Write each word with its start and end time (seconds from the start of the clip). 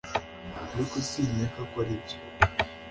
ariko 0.73 0.95
sinkeka 1.09 1.61
ko 1.71 1.77
aribyo 1.83 2.17